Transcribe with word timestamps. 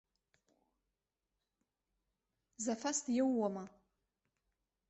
Зафас 2.63 2.99
диуоума? 3.05 3.65